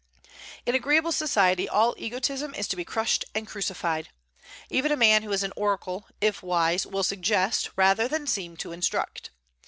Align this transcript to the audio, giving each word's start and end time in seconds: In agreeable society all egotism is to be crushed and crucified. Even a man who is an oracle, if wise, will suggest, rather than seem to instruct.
In 0.65 0.73
agreeable 0.73 1.11
society 1.11 1.69
all 1.69 1.93
egotism 1.95 2.55
is 2.55 2.67
to 2.69 2.75
be 2.75 2.83
crushed 2.83 3.23
and 3.35 3.45
crucified. 3.47 4.09
Even 4.71 4.91
a 4.91 4.97
man 4.97 5.21
who 5.21 5.31
is 5.31 5.43
an 5.43 5.53
oracle, 5.55 6.07
if 6.19 6.41
wise, 6.41 6.87
will 6.87 7.03
suggest, 7.03 7.69
rather 7.75 8.07
than 8.07 8.25
seem 8.25 8.57
to 8.57 8.71
instruct. 8.71 9.29